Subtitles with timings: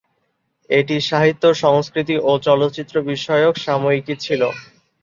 [0.69, 4.41] এটি সাহিত্য-সংস্কৃতি ও চলচ্চিত্র বিষয়ক সাময়িকী ছিল।